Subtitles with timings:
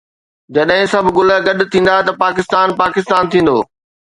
[0.53, 3.57] جڏهن سڀ گل گڏ ٿيندا ته پاڪستان پاڪستان ٿيندو